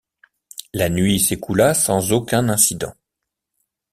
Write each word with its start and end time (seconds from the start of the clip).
La 0.73 0.89
nuit 0.89 1.19
s’écoula 1.19 1.75
sans 1.75 2.11
aucun 2.11 2.49
incident. 2.49 2.95